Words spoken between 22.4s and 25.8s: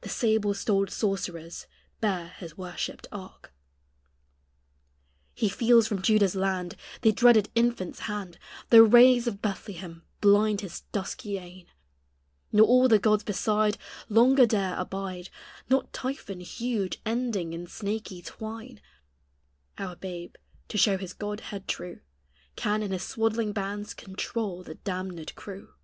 Can in His swaddling bands control the damnèd crew.